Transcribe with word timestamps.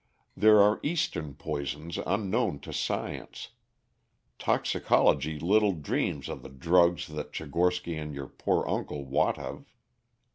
There 0.35 0.59
are 0.59 0.79
Eastern 0.81 1.35
poisons 1.35 1.99
unknown 2.07 2.57
to 2.61 2.73
science; 2.73 3.49
toxicology 4.39 5.37
little 5.37 5.73
dreams 5.73 6.27
of 6.27 6.41
the 6.41 6.49
drugs 6.49 7.05
that 7.05 7.31
Tchigorsky 7.31 8.01
and 8.01 8.11
your 8.15 8.25
poor 8.27 8.67
uncle 8.67 9.05
wot 9.05 9.37
of. 9.37 9.71